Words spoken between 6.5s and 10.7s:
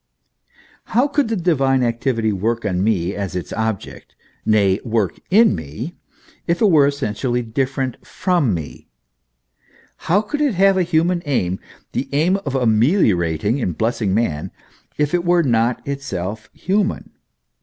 it were essentially different from me; how could it